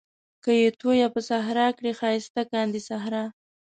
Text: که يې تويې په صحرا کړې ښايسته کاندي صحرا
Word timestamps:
که 0.43 0.51
يې 0.61 0.69
تويې 0.79 1.07
په 1.13 1.19
صحرا 1.29 1.67
کړې 1.77 1.91
ښايسته 1.99 2.41
کاندي 2.51 2.81
صحرا 2.89 3.23